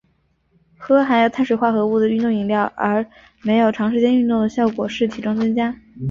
[0.79, 3.05] 喝含有碳水化合物的运动饮料而
[3.43, 5.75] 没有长时间运动的效果是体重增加。